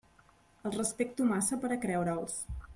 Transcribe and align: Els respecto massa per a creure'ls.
Els 0.69 0.77
respecto 0.79 1.29
massa 1.33 1.61
per 1.67 1.73
a 1.77 1.81
creure'ls. 1.87 2.43